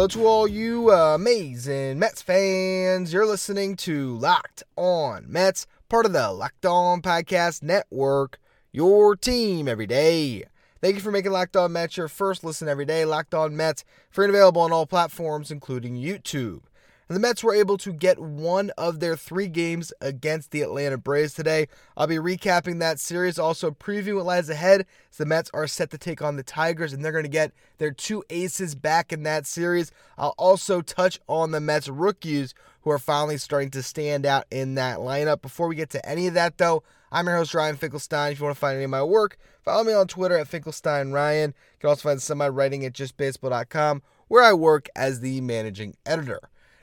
[0.00, 3.12] Hello to all you amazing Mets fans.
[3.12, 8.38] You're listening to Locked On Mets, part of the Locked On Podcast Network,
[8.72, 10.46] your team every day.
[10.80, 13.04] Thank you for making Locked On Mets your first listen every day.
[13.04, 16.62] Locked On Mets, free and available on all platforms, including YouTube.
[17.10, 20.96] And the Mets were able to get one of their three games against the Atlanta
[20.96, 21.66] Braves today.
[21.96, 24.86] I'll be recapping that series, also previewing what lies ahead.
[25.10, 27.50] As the Mets are set to take on the Tigers, and they're going to get
[27.78, 29.90] their two aces back in that series.
[30.16, 34.76] I'll also touch on the Mets rookies who are finally starting to stand out in
[34.76, 35.42] that lineup.
[35.42, 38.30] Before we get to any of that, though, I'm your host, Ryan Finkelstein.
[38.30, 41.48] If you want to find any of my work, follow me on Twitter at FinkelsteinRyan.
[41.48, 45.40] You can also find some of my writing at justbaseball.com, where I work as the
[45.40, 46.38] managing editor.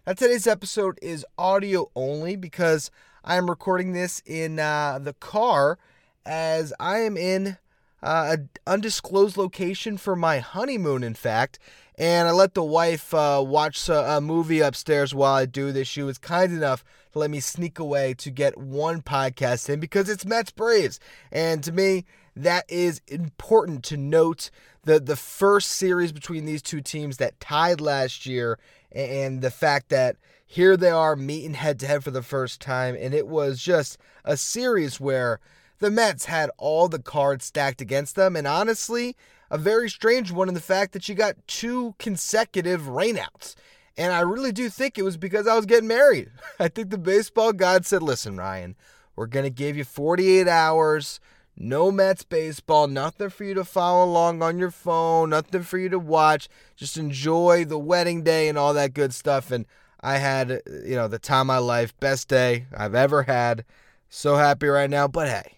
[0.07, 2.91] Now, today's episode is audio only because
[3.25, 5.77] I am recording this in uh, the car
[6.25, 7.57] as I am in
[8.01, 11.59] uh, an undisclosed location for my honeymoon, in fact.
[11.97, 15.89] And I let the wife uh, watch a, a, movie upstairs while I do this.
[15.89, 20.07] She was kind enough to let me sneak away to get one podcast in because
[20.07, 21.01] it's Mets Braves.
[21.33, 24.51] And to me, that is important to note.
[24.83, 28.57] The, the first series between these two teams that tied last year
[28.91, 32.95] and the fact that here they are meeting head to head for the first time,
[32.99, 35.39] and it was just a series where
[35.79, 39.15] the Mets had all the cards stacked against them, and honestly,
[39.51, 43.55] a very strange one in the fact that you got two consecutive rainouts.
[43.97, 46.29] And I really do think it was because I was getting married.
[46.59, 48.75] I think the baseball god said, listen, Ryan,
[49.15, 51.19] we're going to give you 48 hours
[51.59, 55.89] no Mets baseball, nothing for you to follow along on your phone, nothing for you
[55.89, 56.47] to watch.
[56.75, 59.49] Just enjoy the wedding day and all that good stuff.
[59.49, 59.65] And
[59.99, 63.65] I had, you know, the time of my life, best day I've ever had.
[64.07, 65.07] So happy right now.
[65.07, 65.57] But hey,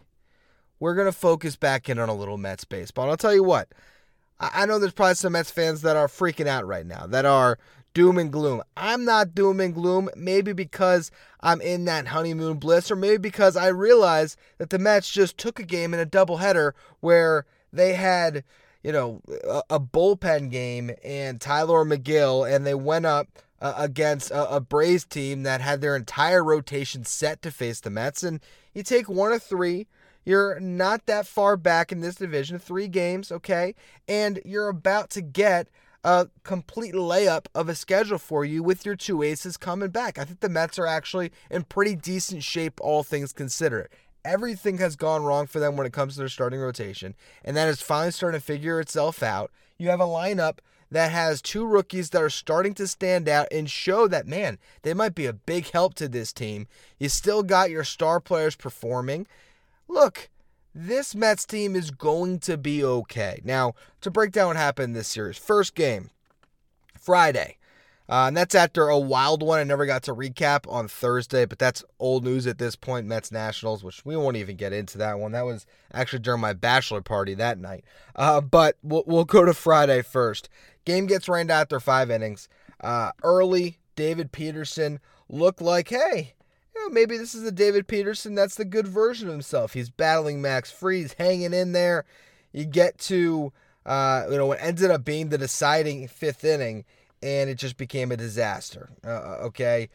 [0.79, 3.03] we're going to focus back in on a little Mets baseball.
[3.05, 3.67] And I'll tell you what,
[4.39, 7.59] I know there's probably some Mets fans that are freaking out right now, that are
[7.93, 8.61] doom and gloom.
[8.77, 11.11] I'm not doom and gloom, maybe because
[11.41, 15.59] I'm in that honeymoon bliss, or maybe because I realize that the Mets just took
[15.59, 18.43] a game in a doubleheader where they had,
[18.83, 23.27] you know, a, a bullpen game and Tylor Megill, and they went up
[23.61, 27.89] uh, against a, a Braves team that had their entire rotation set to face the
[27.89, 28.23] Mets.
[28.23, 28.39] And
[28.73, 29.87] you take one of three.
[30.25, 33.73] You're not that far back in this division, three games, okay?
[34.07, 35.69] And you're about to get
[36.03, 40.17] a complete layup of a schedule for you with your two aces coming back.
[40.17, 43.89] I think the Mets are actually in pretty decent shape, all things considered.
[44.23, 47.67] Everything has gone wrong for them when it comes to their starting rotation, and that
[47.67, 49.51] is finally starting to figure itself out.
[49.77, 50.59] You have a lineup
[50.91, 54.93] that has two rookies that are starting to stand out and show that, man, they
[54.93, 56.67] might be a big help to this team.
[56.97, 59.27] You still got your star players performing.
[59.87, 60.29] Look,
[60.73, 63.41] this Mets team is going to be okay.
[63.43, 66.09] Now, to break down what happened this series, first game,
[66.99, 67.57] Friday.
[68.07, 71.59] Uh, and that's after a wild one I never got to recap on Thursday, but
[71.59, 73.05] that's old news at this point.
[73.05, 75.31] Mets Nationals, which we won't even get into that one.
[75.33, 77.85] That was actually during my bachelor party that night.
[78.15, 80.49] Uh, but we'll, we'll go to Friday first.
[80.85, 82.49] Game gets rained out after five innings.
[82.81, 86.33] Uh, early, David Peterson looked like, hey,
[86.89, 89.73] know, maybe this is the David Peterson that's the good version of himself.
[89.73, 92.05] He's battling Max Fried, hanging in there.
[92.51, 93.53] You get to,
[93.85, 96.85] uh, you know, what ended up being the deciding fifth inning,
[97.21, 98.89] and it just became a disaster.
[99.05, 99.89] Uh, uh okay,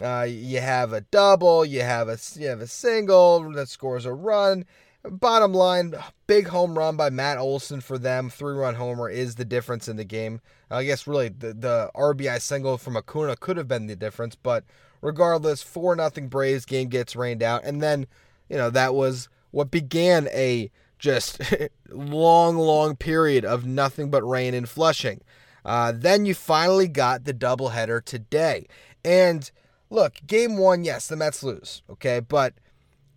[0.00, 4.12] uh, you have a double, you have a you have a single that scores a
[4.12, 4.64] run.
[5.08, 5.94] Bottom line,
[6.26, 8.28] big home run by Matt Olson for them.
[8.28, 10.40] Three run homer is the difference in the game.
[10.68, 14.64] I guess really the, the RBI single from Acuna could have been the difference, but
[15.00, 17.64] regardless, 4 nothing Braves game gets rained out.
[17.64, 18.06] And then,
[18.48, 21.40] you know, that was what began a just
[21.90, 25.20] long, long period of nothing but rain in Flushing.
[25.64, 28.66] Uh, then you finally got the doubleheader today.
[29.04, 29.50] And
[29.90, 32.20] look, game one, yes, the Mets lose, okay?
[32.20, 32.54] But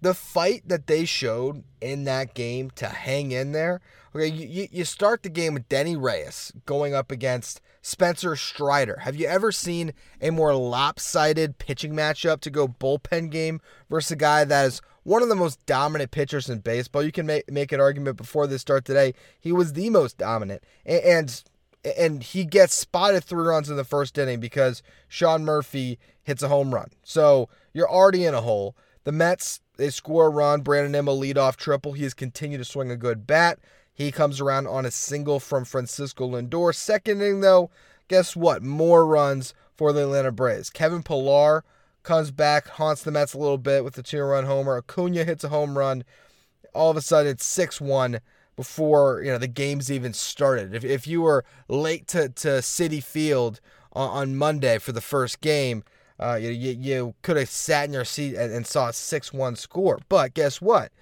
[0.01, 3.81] the fight that they showed in that game to hang in there.
[4.15, 8.99] Okay, you, you start the game with Denyi Reyes going up against Spencer Strider.
[9.01, 14.15] Have you ever seen a more lopsided pitching matchup to go bullpen game versus a
[14.15, 17.03] guy that is one of the most dominant pitchers in baseball?
[17.03, 19.13] You can make, make an argument before this start today.
[19.39, 20.63] He was the most dominant.
[20.85, 21.43] And, and
[21.97, 26.49] and he gets spotted three runs in the first inning because Sean Murphy hits a
[26.49, 26.89] home run.
[27.03, 28.75] So you're already in a hole.
[29.05, 30.61] The Mets, they score a run.
[30.61, 31.93] Brandon Nimmo lead off triple.
[31.93, 33.59] He has continued to swing a good bat.
[33.99, 36.73] He comes around on a single from Francisco Lindor.
[36.73, 37.69] Second inning, though,
[38.07, 38.63] guess what?
[38.63, 40.69] More runs for the Atlanta Braves.
[40.69, 41.65] Kevin Pillar
[42.01, 44.77] comes back, haunts the Mets a little bit with the two run homer.
[44.77, 46.05] Acuna hits a home run.
[46.73, 48.21] All of a sudden, it's 6 1
[48.55, 50.73] before you know the game's even started.
[50.73, 53.59] If, if you were late to, to Citi Field
[53.91, 55.83] on, on Monday for the first game,
[56.21, 59.33] uh, you, you, you could have sat in your seat and, and saw a 6
[59.33, 59.99] 1 score.
[60.07, 60.93] But guess what?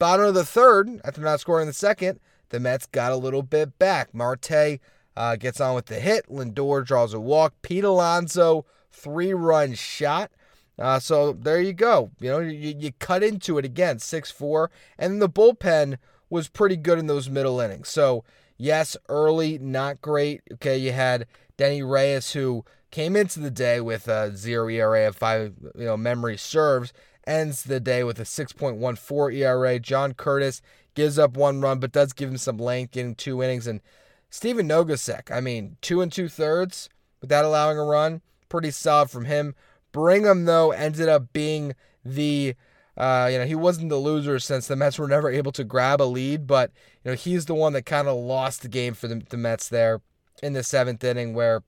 [0.00, 3.78] Bottom of the third, after not scoring the second, the Mets got a little bit
[3.78, 4.14] back.
[4.14, 4.80] Marte
[5.14, 6.26] uh, gets on with the hit.
[6.26, 7.52] Lindor draws a walk.
[7.60, 10.30] Pete Alonso, three run shot.
[10.78, 12.12] Uh, so there you go.
[12.18, 14.70] You know, you, you cut into it again, 6 4.
[14.98, 15.98] And the bullpen
[16.30, 17.90] was pretty good in those middle innings.
[17.90, 18.24] So,
[18.56, 20.40] yes, early, not great.
[20.54, 21.26] Okay, you had
[21.58, 25.98] Denyi Reyes, who came into the day with a zero ERA of five, you know,
[25.98, 26.94] memory serves,
[27.26, 29.78] ends the day with a 6.14 ERA.
[29.78, 30.62] John Curtis
[30.94, 33.66] gives up one run, but does give him some length, in two innings.
[33.66, 33.80] And
[34.28, 36.88] Stephen Nogosek, I mean, two and two thirds
[37.20, 39.54] without allowing a run, pretty solid from him.
[39.92, 41.74] Brigham, though, ended up being
[42.04, 42.54] the
[42.96, 46.02] uh, you know, he wasn't the loser since the Mets were never able to grab
[46.02, 46.70] a lead, but
[47.02, 49.70] you know, he's the one that kind of lost the game for the, the Mets
[49.70, 50.02] there
[50.42, 51.62] in the seventh inning, where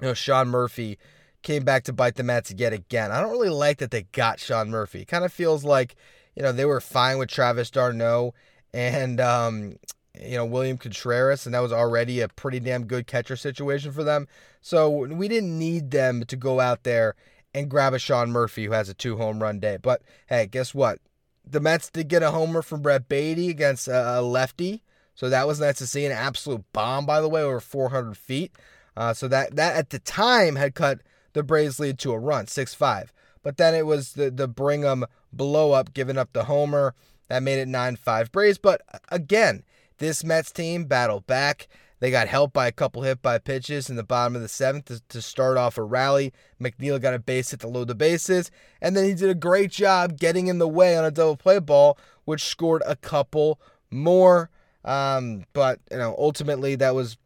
[0.00, 0.98] you know Sean Murphy
[1.44, 3.12] came back to bite the Mets yet again.
[3.12, 5.02] I don't really like that they got Sean Murphy.
[5.02, 5.94] It kind of feels like
[6.34, 8.34] you know they were fine with Travis d'Arnaud
[8.72, 9.76] and um,
[10.20, 14.02] you know William Contreras, and that was already a pretty damn good catcher situation for
[14.02, 14.26] them.
[14.60, 17.14] So we didn't need them to go out there
[17.54, 19.78] and grab a Sean Murphy who has a two home run day.
[19.80, 20.98] But hey, guess what?
[21.46, 24.82] The Mets did get a homer from Brett Baty against a lefty.
[25.14, 26.04] So that was nice to see.
[26.06, 28.52] An absolute bomb, by the way, over 400 feet.
[28.96, 31.00] Uh, so that, that at the time had cut
[31.34, 33.12] the Braves lead to a run, 6 5.
[33.42, 36.94] But then it was the, the Brigham blow up, giving up the homer.
[37.28, 38.58] That made it 9 5 Braves.
[38.58, 39.62] But again,
[39.98, 41.68] this Mets team battled back.
[42.00, 44.86] They got helped by a couple hit by pitches in the bottom of the seventh
[44.86, 46.32] to, to start off a rally.
[46.60, 48.50] McNeil got a base hit to load the bases,
[48.82, 51.58] and then he did a great job getting in the way on a double play
[51.60, 53.60] ball, which scored a couple
[53.90, 54.50] more.
[54.84, 57.16] Um, but you know, ultimately that was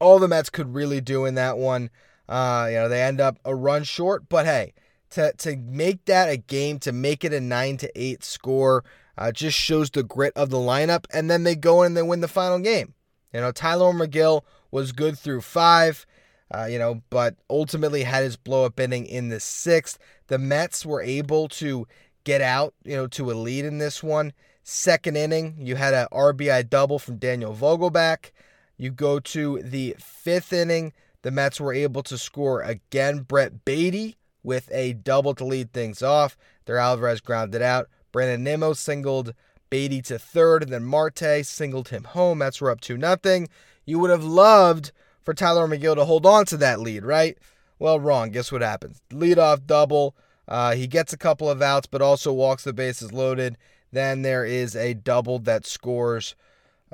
[0.00, 1.90] all the Mets could really do in that one.
[2.28, 4.74] Uh, you know, they end up a run short, but hey,
[5.10, 8.84] to to make that a game, to make it a nine to eight score,
[9.16, 12.02] uh, just shows the grit of the lineup, and then they go in and they
[12.02, 12.94] win the final game.
[13.32, 16.06] You know, Tylor Megill was good through five,
[16.54, 19.98] uh, you know, but ultimately had his blow up inning in the sixth.
[20.28, 21.86] The Mets were able to
[22.24, 24.32] get out, you know, to a lead in this one.
[24.62, 28.30] Second inning, you had a RBI double from Daniel Vogelbach.
[28.76, 30.92] You go to the fifth inning,
[31.22, 33.20] the Mets were able to score again.
[33.20, 36.36] Brett Baty with a double to lead things off.
[36.64, 37.88] Their Alvarez grounded out.
[38.12, 39.34] Brandon Nimmo singled
[39.70, 42.38] Baty to third, and then Marte singled him home.
[42.38, 43.48] Mets were up 2 nothing.
[43.84, 44.92] You would have loved
[45.22, 47.36] for Tylor Megill to hold on to that lead, right?
[47.78, 48.30] Well, wrong.
[48.30, 49.02] Guess what happens?
[49.12, 50.16] Lead off double.
[50.46, 53.58] Uh, he gets a couple of outs, but also walks the bases loaded.
[53.92, 56.34] Then there is a double that scores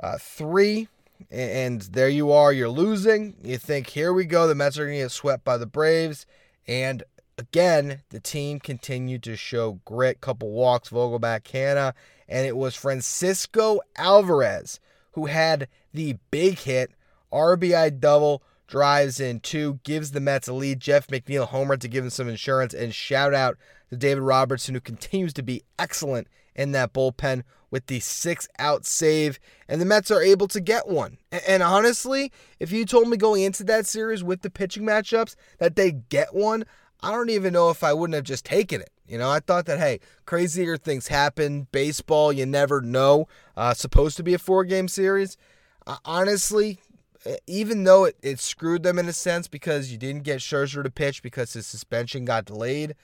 [0.01, 0.87] uh, three.
[1.31, 2.53] And there you are.
[2.53, 3.35] You're losing.
[3.43, 4.47] You think, here we go.
[4.47, 6.25] The Mets are going to get swept by the Braves.
[6.67, 7.03] And
[7.37, 10.21] again, the team continued to show grit.
[10.21, 11.93] Couple walks, Vogelbach, Canha,
[12.27, 14.79] and it was Francisco Alvarez
[15.15, 16.91] who had the big hit,
[17.31, 20.81] RBI double, drives in two, gives the Mets a lead.
[20.81, 23.57] Jeff McNeil homer to give him some insurance, and shout out
[23.89, 27.43] to David Robertson, who continues to be excellent in that bullpen
[27.75, 31.17] with the six out save, and the Mets are able to get one.
[31.45, 35.75] And, honestly, if you told me going into that series with the pitching matchups that
[35.75, 36.63] they get one,
[37.03, 38.91] I don't even know if I wouldn't have just taken it.
[39.05, 41.67] You know, I thought that, hey, crazier things happen.
[41.73, 43.27] Baseball, you never know.
[43.57, 45.35] Uh, supposed to be a four game series.
[45.85, 46.79] Uh, honestly,
[47.45, 50.89] even though it, it screwed them in a sense because you didn't get Scherzer to
[50.89, 52.95] pitch because his suspension got delayed,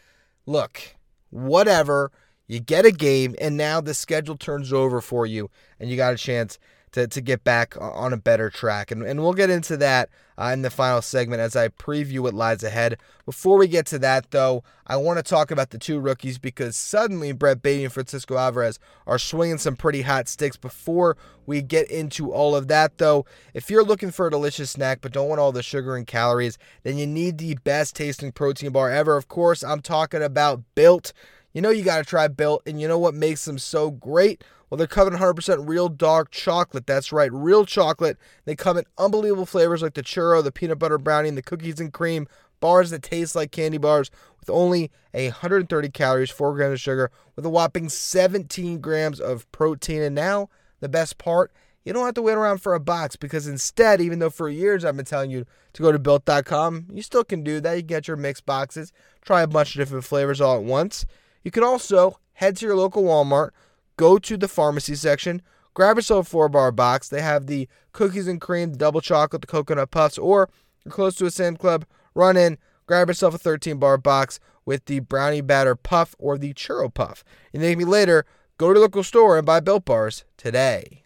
[0.46, 0.96] look,
[1.30, 2.10] whatever.
[2.51, 6.13] You get a game, and now the schedule turns over for you, and you got
[6.13, 6.60] a chance
[6.91, 8.91] to, to get back on a better track.
[8.91, 12.34] And, and we'll get into that uh, in the final segment as I preview what
[12.34, 12.98] lies ahead.
[13.25, 16.75] Before we get to that, though, I want to talk about the two rookies because
[16.75, 20.58] suddenly Brett Baty and Francisco Alvarez are swinging some pretty hot sticks.
[20.58, 21.15] Before
[21.46, 25.13] we get into all of that, though, if you're looking for a delicious snack but
[25.13, 28.91] don't want all the sugar and calories, then you need the best tasting protein bar
[28.91, 29.15] ever.
[29.15, 31.13] Of course, I'm talking about Built.
[31.53, 32.63] You know you got to try Built.
[32.65, 34.43] And you know what makes them so great?
[34.70, 36.88] Well, they're covered in 100% real dark chocolate.
[36.88, 38.17] That's right, real chocolate.
[38.46, 41.79] They come in unbelievable flavors like the churro, the peanut butter brownie, and the cookies
[41.79, 42.27] and cream.
[42.62, 47.46] Bars that taste like candy bars with only 130 calories, 4 grams of sugar, with
[47.46, 50.03] a whopping 17 grams of protein.
[50.03, 50.48] And now,
[50.79, 51.51] the best part,
[51.84, 54.86] you don't have to wait around for a box because instead, even though for years
[54.86, 57.74] I've been telling you to go to built.com, you still can do that.
[57.74, 61.05] You can get your mixed boxes, try a bunch of different flavors all at once.
[61.44, 63.52] You can also head to your local Walmart,
[63.98, 65.42] go to the pharmacy section,
[65.74, 67.10] grab yourself a four bar box.
[67.10, 70.50] They have the cookies and cream, the double chocolate, the coconut puffs, or
[70.84, 74.86] you're close to a Sam Club, run in, grab yourself a 13 bar box with
[74.86, 77.24] the brownie batter puff or the churro puff.
[77.54, 78.26] And then maybe later,
[78.58, 81.04] go to the local store and buy Built Bars today.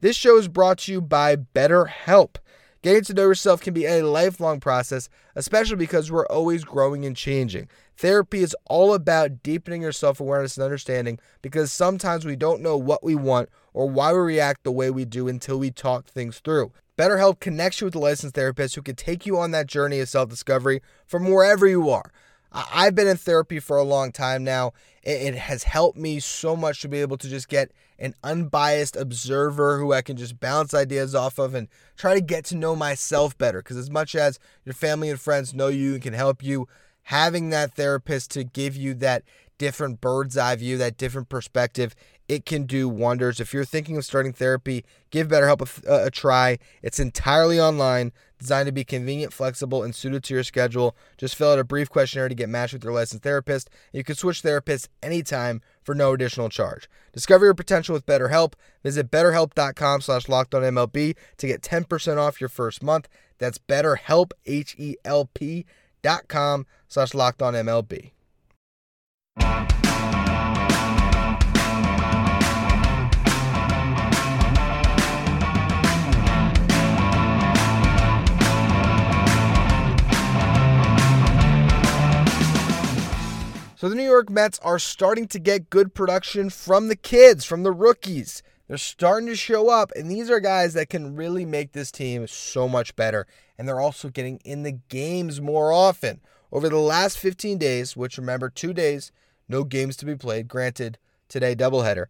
[0.00, 2.36] This show is brought to you by BetterHelp.
[2.82, 7.16] Getting to know yourself can be a lifelong process, especially because we're always growing and
[7.16, 7.68] changing.
[7.96, 12.76] Therapy is all about deepening your self awareness and understanding because sometimes we don't know
[12.76, 16.40] what we want or why we react the way we do until we talk things
[16.40, 16.72] through.
[16.98, 20.08] BetterHelp connects you with a licensed therapist who can take you on that journey of
[20.08, 22.10] self discovery from wherever you are.
[22.52, 24.72] I've been in therapy for a long time now.
[25.02, 29.78] It has helped me so much to be able to just get an unbiased observer
[29.78, 33.36] who I can just bounce ideas off of and try to get to know myself
[33.38, 33.58] better.
[33.58, 36.68] Because as much as your family and friends know you and can help you,
[37.04, 39.24] having that therapist to give you that
[39.62, 41.94] different bird's eye view, that different perspective,
[42.26, 43.38] it can do wonders.
[43.38, 46.58] If you're thinking of starting therapy, give BetterHelp a, a, try.
[46.82, 50.96] It's entirely online, designed to be convenient, flexible, and suited to your schedule.
[51.16, 53.70] Just fill out a brief questionnaire to get matched with your licensed therapist.
[53.92, 56.88] You can switch therapists anytime for no additional charge.
[57.12, 58.54] Discover your potential with BetterHelp.
[58.82, 63.06] Visit betterhelp.com slash lockedonmlb to get 10% off your first month.
[63.38, 65.66] That's betterhelp, H-E-L-P
[66.02, 68.10] dot com slash lockedonmlb.
[83.82, 87.64] So the New York Mets are starting to get good production from the kids, from
[87.64, 88.40] the rookies.
[88.68, 92.28] They're starting to show up, and these are guys that can really make this team
[92.28, 93.26] so much better.
[93.58, 96.20] And they're also getting in the games more often.
[96.52, 99.10] Over the last 15 days, which remember, two days,
[99.48, 100.46] no games to be played.
[100.46, 100.96] Granted,
[101.28, 102.04] today, doubleheader.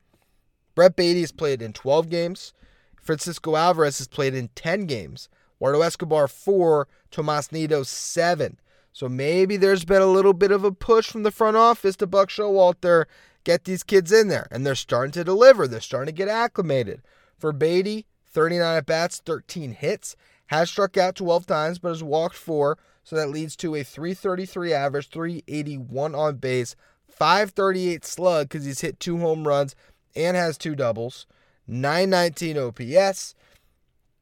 [0.74, 2.52] Brett Baty has played in 12 games.
[3.00, 5.30] Francisco Alvarez has played in 10 games.
[5.56, 6.86] Eduardo Escobar, 4.
[7.10, 8.58] Tomas Nido, 7.
[8.92, 12.06] So maybe there's been a little bit of a push from the front office to
[12.06, 13.06] Buck Showalter,
[13.44, 14.48] get these kids in there.
[14.50, 15.66] And they're starting to deliver.
[15.66, 17.02] They're starting to get acclimated.
[17.38, 20.16] For Baty, 39 at bats, 13 hits.
[20.46, 22.76] Has struck out 12 times, but has walked four.
[23.04, 26.76] So that leads to a 333 average, 381 on base,
[27.08, 29.74] 538 slug because he's hit two home runs
[30.14, 31.26] and has two doubles,
[31.66, 33.34] 919 OPS.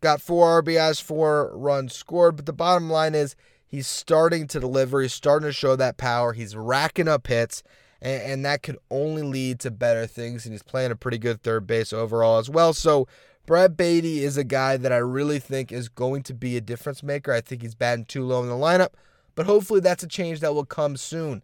[0.00, 2.36] Got four RBIs, four runs scored.
[2.36, 3.36] But the bottom line is
[3.70, 5.00] He's starting to deliver.
[5.00, 6.32] He's starting to show that power.
[6.32, 7.62] He's racking up hits,
[8.02, 10.44] and, and that could only lead to better things.
[10.44, 12.72] And he's playing a pretty good third base overall as well.
[12.72, 13.06] So
[13.46, 17.04] Brett Baty is a guy that I really think is going to be a difference
[17.04, 17.32] maker.
[17.32, 18.94] I think he's batting too low in the lineup,
[19.36, 21.42] but hopefully that's a change that will come soon.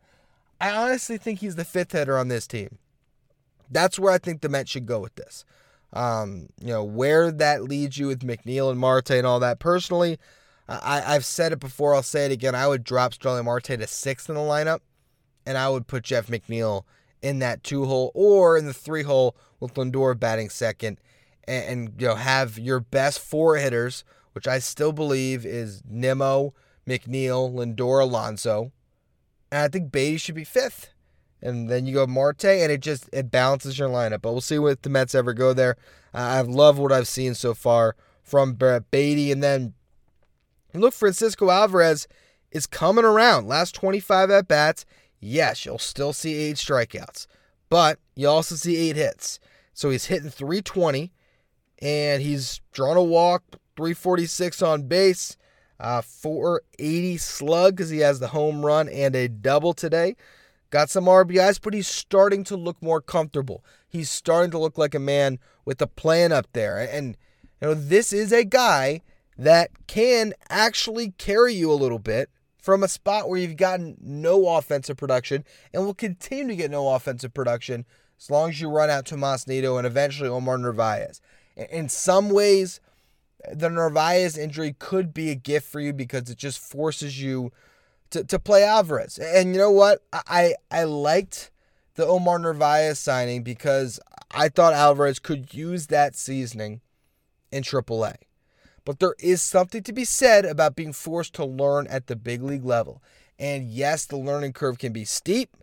[0.61, 2.79] I honestly think he's the fifth hitter on this team.
[3.71, 5.45] That's where I think the Mets should go with this.
[5.93, 9.61] Um, you know, where that leads you with McNeil and Marte and all that.
[9.61, 10.19] Personally,
[10.69, 12.55] I, I've said it before, I'll say it again.
[12.55, 14.81] I would drop Starling Marte to sixth in the lineup,
[15.45, 16.85] and I would put Jeff McNeil
[17.23, 20.99] in that two hole or in the three hole with Lindor batting second,
[21.47, 26.53] and, and you know have your best four hitters, which I still believe is Nimmo,
[26.87, 28.73] McNeil, Lindor, Alonso,
[29.51, 30.91] and I think Baty should be fifth.
[31.43, 34.23] And then you go Marte, and it just it balances your lineup.
[34.23, 35.77] But we'll see what the Mets ever go there.
[36.13, 39.75] I've loved what I've seen so far from Brett Baty, and then
[40.77, 42.07] and look, Francisco Alvarez
[42.51, 43.49] is coming around.
[43.49, 44.85] Last 25 at bats,
[45.21, 47.27] yes, you'll still see eight strikeouts,
[47.71, 49.41] but you also see eight hits.
[49.73, 51.15] So he's hitting 320
[51.81, 53.43] and he's drawn a walk,
[53.77, 55.39] 346 on base,
[55.81, 60.15] uh, 480 slug because he has the home run and a double today.
[60.69, 63.65] Got some RBIs, but he's starting to look more comfortable.
[63.89, 66.77] He's starting to look like a man with a plan up there.
[66.77, 67.17] And,
[67.63, 69.01] you know, this is a guy
[69.39, 74.57] that can actually carry you a little bit from a spot where you've gotten no
[74.57, 77.85] offensive production and will continue to get no offensive production
[78.19, 81.21] as long as you run out Tomas Nido and eventually Omar Narvaez.
[81.55, 82.81] In some ways,
[83.53, 87.53] the Narvaez injury could be a gift for you because it just forces you
[88.11, 89.19] to, to play Alvarez.
[89.19, 90.03] And you know what?
[90.13, 91.51] I I liked
[91.95, 94.01] the Omar Narvaez signing because
[94.31, 96.81] I thought Alvarez could use that seasoning
[97.51, 98.17] in AAA.
[98.87, 102.41] But there is something to be said about being forced to learn at the big
[102.43, 103.03] league level.
[103.37, 105.57] And yes, the learning curve can be steep,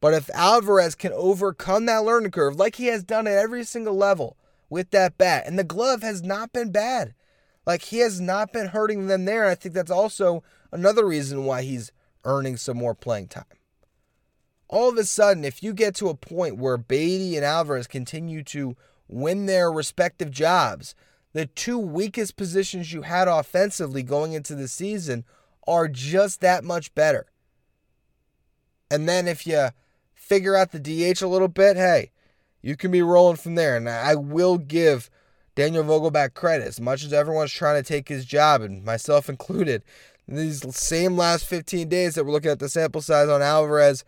[0.00, 3.96] but if Alvarez can overcome that learning curve, like he has done at every single
[3.96, 4.36] level
[4.70, 7.14] with that bat, and the glove has not been bad.
[7.66, 9.46] Like he has not been hurting them there.
[9.46, 11.90] I think that's also another reason why he's
[12.24, 13.44] earning some more playing time.
[14.68, 18.44] All of a sudden, if you get to a point where Baty and Alvarez continue
[18.44, 18.76] to
[19.08, 20.94] win their respective jobs,
[21.38, 25.24] the two weakest positions you had offensively going into the season
[25.68, 27.26] are just that much better.
[28.90, 29.68] And then if you
[30.14, 32.10] figure out the DH a little bit, hey,
[32.60, 33.76] you can be rolling from there.
[33.76, 35.10] And I will give
[35.54, 39.84] Daniel Vogelbach credit as much as everyone's trying to take his job, and myself included.
[40.26, 44.04] These same last 15 days that we're looking at the sample size on Alvarez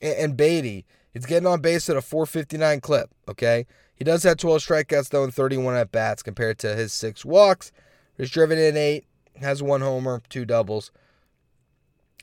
[0.00, 3.66] and Baty, it's getting on base at a 459 clip, okay?
[4.00, 7.70] He does have 12 strikeouts, though, and 31 at bats compared to his six walks.
[8.16, 9.04] He's driven in eight,
[9.38, 10.90] has one homer, two doubles.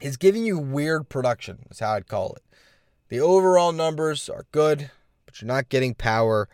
[0.01, 2.41] He's giving you weird production, is how I'd call it.
[3.09, 4.89] The overall numbers are good,
[5.27, 6.49] but you're not getting power,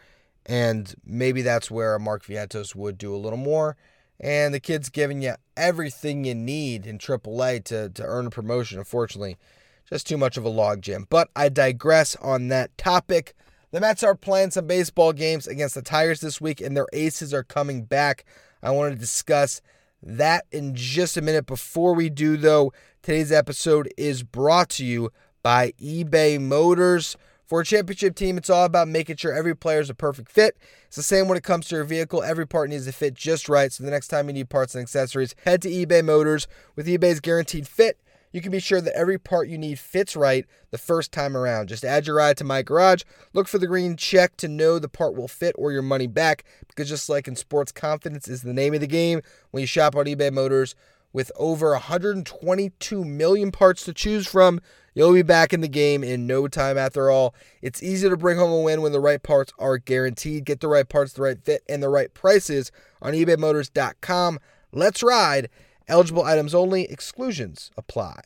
[0.45, 3.77] and maybe that's where Mark Vientos would do a little more.
[4.19, 8.77] And the kid's giving you everything you need in AAA to, to earn a promotion.
[8.77, 9.37] Unfortunately,
[9.89, 11.05] just too much of a logjam.
[11.09, 13.33] But I digress on that topic.
[13.73, 17.33] The Mets are playing some baseball games against the Tigers this week, and their aces
[17.33, 18.23] are coming back.
[18.61, 19.61] I want to discuss
[20.03, 21.47] that in just a minute.
[21.47, 25.09] Before we do, though, today's episode is brought to you
[25.41, 27.17] by eBay Motors.
[27.47, 30.55] For a championship team, it's all about making sure every player is a perfect fit.
[30.85, 32.21] It's the same when it comes to your vehicle.
[32.21, 33.71] Every part needs to fit just right.
[33.71, 36.47] So the next time you need parts and accessories, head to eBay Motors.
[36.75, 37.97] With eBay's guaranteed fit,
[38.33, 41.69] you can be sure that every part you need fits right the first time around.
[41.69, 44.89] Just add your ride to my garage, look for the green check to know the
[44.89, 46.43] part will fit or your money back.
[46.67, 49.21] Because just like in sports, confidence is the name of the game
[49.51, 50.75] when you shop on eBay Motors.
[51.13, 54.59] With over 122 million parts to choose from,
[54.95, 57.35] you'll be back in the game in no time after all.
[57.61, 60.45] It's easy to bring home a win when the right parts are guaranteed.
[60.45, 64.39] Get the right parts, the right fit, and the right prices on ebaymotors.com.
[64.71, 65.49] Let's ride.
[65.87, 68.21] Eligible items only, exclusions apply.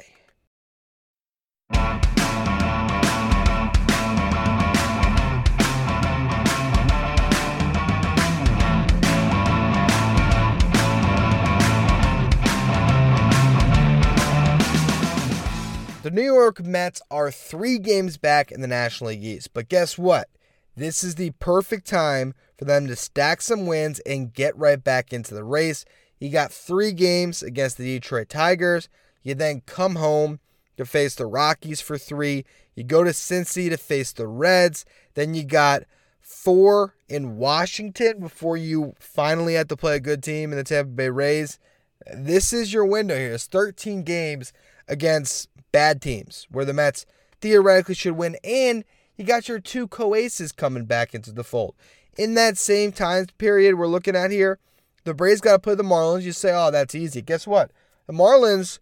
[16.04, 19.98] The New York Mets are three games back in the National League East, but guess
[19.98, 20.30] what?
[20.74, 25.12] This is the perfect time for them to stack some wins and get right back
[25.12, 25.84] into the race.
[26.20, 28.90] You got three games against the Detroit Tigers.
[29.24, 30.40] You then come home
[30.78, 32.46] to face the Rockies for three.
[32.76, 34.86] You go to Cincy to face the Reds.
[35.16, 35.84] Then you got
[36.22, 40.92] four in Washington before you finally have to play a good team in the Tampa
[40.92, 41.60] Bay Rays.
[42.14, 43.34] This is your window here.
[43.34, 44.54] It's 13 games
[44.88, 47.06] against bad teams where the Mets
[47.42, 48.38] theoretically should win.
[48.44, 48.84] And
[49.16, 51.76] you got your two co-aces coming back into the fold.
[52.18, 54.60] In that same time period we're looking at here,
[55.08, 56.24] the Braves got to play the Marlins.
[56.24, 57.22] You say, oh, that's easy.
[57.22, 57.72] Guess what?
[58.08, 58.80] The Marlins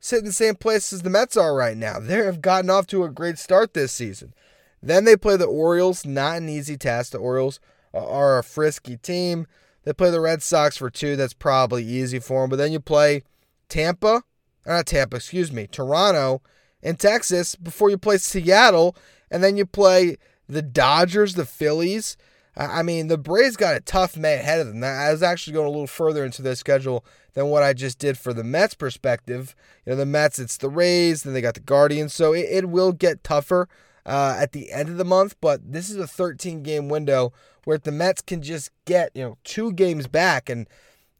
[0.00, 1.98] sit in the same place as the Mets are right now.
[1.98, 4.34] They have gotten off to a great start this season.
[4.82, 7.12] Then they play the Orioles, not an easy task.
[7.12, 7.58] The Orioles
[7.92, 9.46] are a frisky team.
[9.84, 11.16] They play the Red Sox for two.
[11.16, 12.50] That's probably easy for them.
[12.50, 13.22] But then you play
[13.68, 14.22] Tampa,
[14.66, 16.42] not Tampa, excuse me, Toronto
[16.82, 18.96] and Texas before you play Seattle.
[19.30, 22.16] And then you play the Dodgers, the Phillies.
[22.56, 24.84] I mean, the Braves got a tough May ahead of them.
[24.84, 28.16] I was actually going a little further into their schedule than what I just did
[28.16, 29.56] for the Mets perspective.
[29.84, 32.68] You know, the Mets, it's the Rays, then they got the Guardians, so it, it
[32.68, 33.68] will get tougher
[34.06, 35.34] uh, at the end of the month.
[35.40, 37.32] But this is a 13 game window
[37.64, 40.68] where the Mets can just get you know two games back, and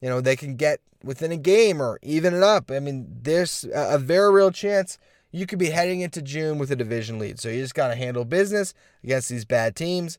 [0.01, 2.71] you know they can get within a game or even it up.
[2.71, 4.99] I mean, there's a very real chance
[5.33, 7.41] you could be heading into June with a division lead.
[7.41, 10.17] So you just got to handle business against these bad teams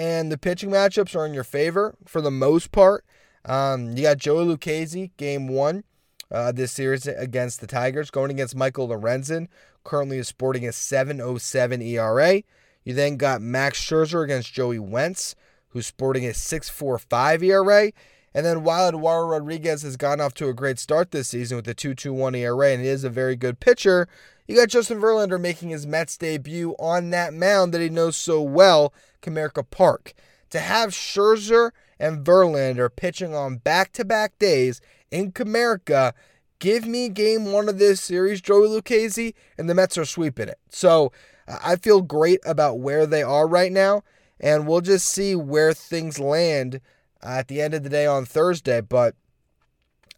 [0.00, 3.04] and the pitching matchups are in your favor for the most part.
[3.44, 5.84] Um, you got Joey Lucchesi, game one
[6.30, 9.48] uh, this series against the Tigers, going against Michael Lorenzen,
[9.84, 12.42] currently is sporting a 7.07 ERA.
[12.82, 15.34] You then got Max Scherzer against Joey Wentz,
[15.68, 17.92] who's sporting a 6.45 ERA.
[18.32, 21.68] And then while Eduardo Rodriguez has gone off to a great start this season with
[21.68, 24.08] a 2.21 ERA and he is a very good pitcher,
[24.50, 28.42] you got Justin Verlander making his Mets debut on that mound that he knows so
[28.42, 30.14] well, Comerica Park.
[30.50, 36.12] To have Scherzer and Verlander pitching on back to back days in Comerica
[36.60, 40.58] Give me game one of this series, Joey Lucchesi, and the Mets are sweeping it.
[40.68, 41.10] So
[41.48, 44.04] I feel great about where they are right now,
[44.38, 46.82] and we'll just see where things land
[47.22, 48.82] at the end of the day on Thursday.
[48.82, 49.14] But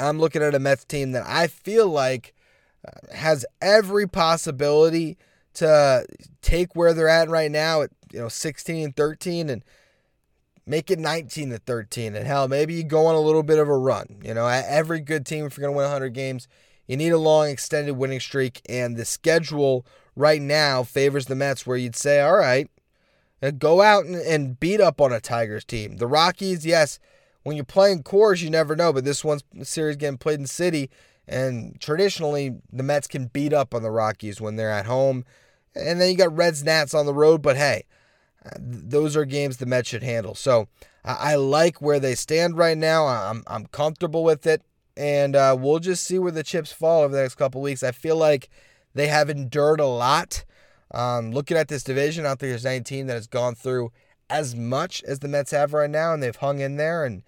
[0.01, 2.42] I'm looking at a Mets team that I feel like uh,
[3.14, 5.16] has every possibility
[5.55, 6.07] to
[6.40, 9.64] take where they're at right now at you know 16 13 and
[10.66, 13.68] make it 19 to 13 and hell maybe you go on a little bit of
[13.68, 14.47] a run you know?
[14.47, 16.49] Every good team if you're going to win 100 games
[16.87, 18.61] you need a long extended winning streak.
[18.68, 22.71] And the schedule right now favors the Mets where you'd say all right
[23.42, 25.97] uh, go out and, and beat up on a Tigers team.
[25.97, 26.99] The Rockies yes
[27.42, 30.88] when you're playing Coors you never know but this one's series getting played in Citi
[31.29, 35.25] and traditionally the Mets can beat up on the Rockies when they're at home
[35.75, 37.85] and then you got Reds Nats on the road but hey
[38.59, 40.35] those are games the Mets should handle.
[40.35, 40.69] So
[41.05, 43.07] I, like where they stand right now.
[43.07, 44.63] I'm I'm comfortable with it,
[44.97, 47.83] and uh, we'll just see where the chips fall over the next couple weeks.
[47.83, 48.49] I feel like
[48.95, 50.45] they have endured a lot.
[50.93, 53.93] Um, looking at this division, I don't think there's any team that has gone through
[54.29, 57.05] as much as the Mets have right now, and they've hung in there.
[57.05, 57.23] And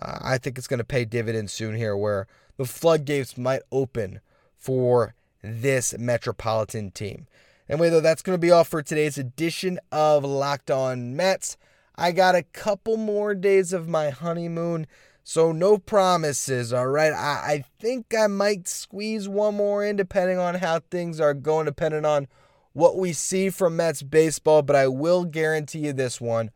[0.00, 2.26] uh, I think it's going to pay dividends soon here, where
[2.60, 4.20] the floodgates might open
[4.58, 7.26] for this Metropolitan team.
[7.70, 11.56] Anyway, though, that's going to be all for today's edition of Locked On Mets.
[11.96, 14.86] I got a couple more days of my honeymoon,
[15.24, 17.14] so no promises, all right?
[17.14, 21.64] I, I think I might squeeze one more in depending on how things are going,
[21.64, 22.28] depending on
[22.74, 26.50] what we see from Mets baseball, but I will guarantee you this one.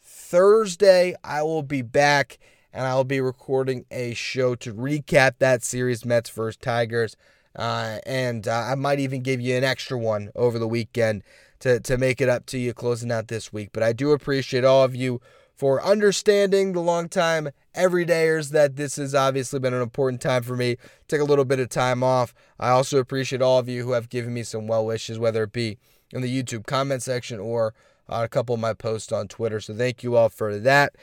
[0.00, 2.38] Thursday, I will be back
[2.72, 7.16] and I'll be recording a show to recap that series, Mets versus Tigers.
[7.56, 11.22] Uh, and uh, I might even give you an extra one over the weekend
[11.60, 13.70] to, to make it up to you closing out this week.
[13.72, 15.20] But I do appreciate all of you
[15.56, 20.56] for understanding the long time everydayers that this has obviously been an important time for
[20.56, 20.76] me.
[21.06, 22.32] Take a little bit of time off.
[22.58, 25.52] I also appreciate all of you who have given me some well wishes, whether it
[25.52, 25.76] be
[26.12, 27.74] in the YouTube comment section or
[28.08, 29.60] on a couple of my posts on Twitter.
[29.60, 30.94] So thank you all for that.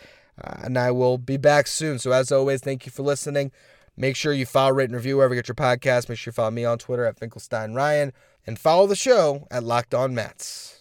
[0.43, 1.99] Uh, and I will be back soon.
[1.99, 3.51] So as always, thank you for listening.
[3.95, 6.07] Make sure you follow, rate, and review wherever you get your podcast.
[6.07, 8.13] Make sure you follow me on Twitter at Finkelstein Ryan
[8.45, 10.76] and follow the show at Locked On Mets.